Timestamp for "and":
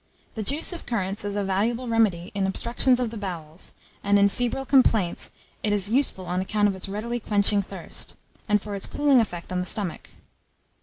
4.03-4.17, 8.49-8.59